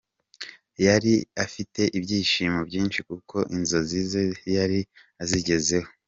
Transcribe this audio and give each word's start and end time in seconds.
Yari 0.85 1.13
afite 1.45 1.81
ibyishimo 1.97 2.59
byinshi 2.69 2.99
kuko 3.09 3.37
inzozi 3.55 3.99
ze 4.11 4.23
yari 4.55 4.79
azigezeho. 5.23 5.89